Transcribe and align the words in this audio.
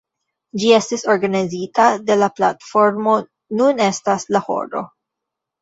Ĝi 0.61 0.71
estis 0.77 1.03
organizita 1.15 1.85
de 2.07 2.17
la 2.21 2.29
platformo 2.39 3.13
Nun 3.61 3.85
estas 3.93 4.27
la 4.37 4.43
horo. 4.49 4.83